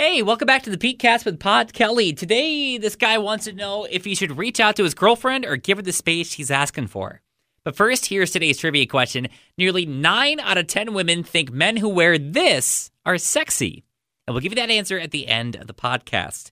[0.00, 2.14] Hey, welcome back to the Pete Cast with Pod Kelly.
[2.14, 5.58] Today, this guy wants to know if he should reach out to his girlfriend or
[5.58, 7.20] give her the space he's asking for.
[7.64, 9.28] But first, here's today's trivia question.
[9.58, 13.84] Nearly 9 out of 10 women think men who wear this are sexy.
[14.26, 16.48] And we'll give you that answer at the end of the podcast.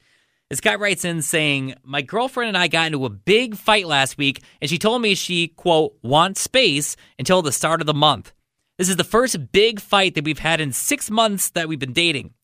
[0.50, 4.18] This guy writes in saying, My girlfriend and I got into a big fight last
[4.18, 8.34] week, and she told me she, quote, wants space until the start of the month.
[8.76, 11.94] This is the first big fight that we've had in six months that we've been
[11.94, 12.34] dating.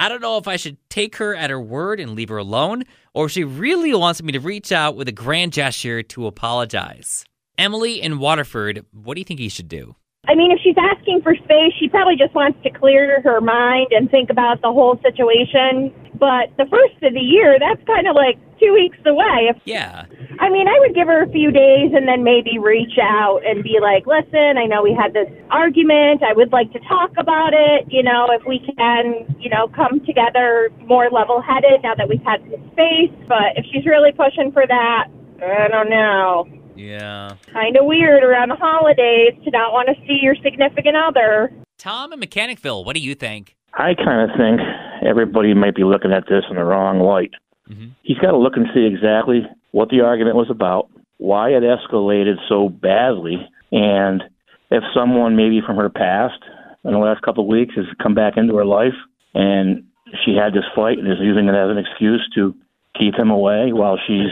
[0.00, 2.84] I don't know if I should take her at her word and leave her alone,
[3.12, 7.22] or if she really wants me to reach out with a grand gesture to apologize.
[7.58, 9.94] Emily in Waterford, what do you think he should do?
[10.26, 13.88] I mean, if she's asking for space, she probably just wants to clear her mind
[13.90, 15.92] and think about the whole situation.
[16.14, 19.48] But the first of the year, that's kind of like two weeks away.
[19.50, 20.04] If, Yeah.
[20.38, 23.62] I mean, I would give her a few days and then maybe reach out and
[23.62, 26.22] be like, listen, I know we had this argument.
[26.22, 27.86] I would like to talk about it.
[27.88, 32.22] You know, if we can, you know, come together more level headed now that we've
[32.22, 33.12] had some space.
[33.28, 35.08] But if she's really pushing for that,
[35.42, 36.46] I don't know.
[36.76, 37.36] Yeah.
[37.52, 41.52] Kind of weird around the holidays to not want to see your significant other.
[41.78, 43.56] Tom in Mechanicville, what do you think?
[43.74, 44.60] I kind of think
[45.06, 47.32] everybody might be looking at this in the wrong light.
[47.70, 47.90] Mhm.
[48.02, 52.36] He's got to look and see exactly what the argument was about, why it escalated
[52.48, 54.22] so badly, and
[54.70, 56.40] if someone maybe from her past
[56.84, 58.94] in the last couple of weeks has come back into her life
[59.34, 59.84] and
[60.24, 62.54] she had this fight and is using it as an excuse to
[62.98, 64.30] keep him away while she's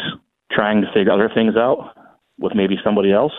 [0.51, 1.97] trying to figure other things out
[2.39, 3.33] with maybe somebody else.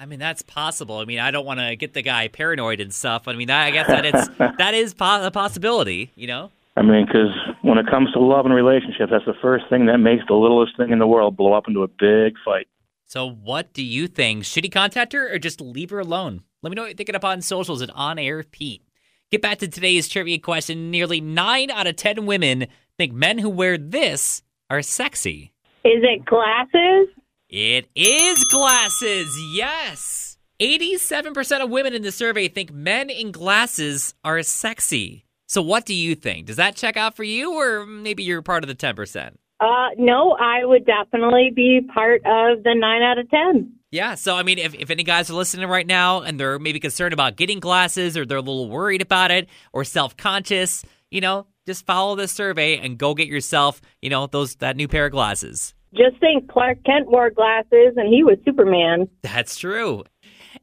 [0.00, 0.98] I mean, that's possible.
[0.98, 3.26] I mean, I don't want to get the guy paranoid and stuff.
[3.26, 6.12] I mean, I guess that it's that is po- a possibility.
[6.14, 6.50] You know.
[6.76, 9.98] I mean, because when it comes to love and relationships, that's the first thing that
[9.98, 12.66] makes the littlest thing in the world blow up into a big fight.
[13.06, 14.44] So, what do you think?
[14.44, 16.42] Should he contact her or just leave her alone?
[16.62, 18.82] Let me know what you're thinking up on socials at On Air Pete.
[19.30, 20.90] Get back to today's trivia question.
[20.90, 25.52] Nearly nine out of ten women think men who wear this are sexy.
[25.84, 27.08] Is it glasses?
[27.50, 29.36] It is glasses.
[29.52, 30.38] Yes.
[30.60, 35.26] 87% of women in the survey think men in glasses are sexy.
[35.52, 36.46] So, what do you think?
[36.46, 39.34] Does that check out for you, or maybe you're part of the 10%?
[39.60, 43.70] Uh, no, I would definitely be part of the nine out of ten.
[43.90, 46.80] Yeah, so I mean, if, if any guys are listening right now and they're maybe
[46.80, 51.20] concerned about getting glasses or they're a little worried about it or self conscious, you
[51.20, 55.04] know, just follow this survey and go get yourself, you know, those that new pair
[55.04, 55.74] of glasses.
[55.94, 59.06] Just think Clark Kent wore glasses and he was Superman.
[59.20, 60.04] That's true.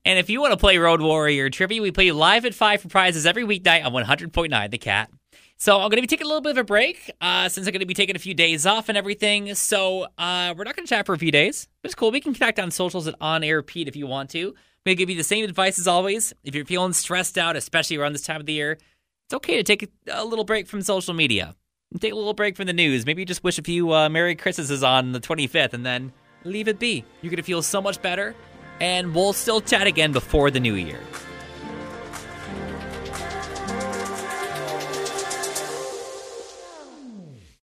[0.05, 2.87] And if you want to play Road Warrior Trivia, we play live at 5 for
[2.87, 5.09] prizes every weeknight on 100.9 The Cat.
[5.57, 7.73] So I'm going to be taking a little bit of a break uh, since I'm
[7.73, 9.53] going to be taking a few days off and everything.
[9.55, 11.67] So uh, we're not going to chat for a few days.
[11.81, 12.11] But it's cool.
[12.11, 14.39] We can connect on socials at On Air Pete if you want to.
[14.47, 14.53] I'm
[14.85, 16.33] going to give you the same advice as always.
[16.45, 18.77] If you're feeling stressed out, especially around this time of the year,
[19.25, 21.55] it's okay to take a little break from social media.
[21.99, 23.05] Take a little break from the news.
[23.05, 26.13] Maybe just wish a few uh, Merry Christmases on the 25th and then
[26.45, 27.03] leave it be.
[27.21, 28.33] You're going to feel so much better.
[28.79, 30.99] And we'll still chat again before the new year.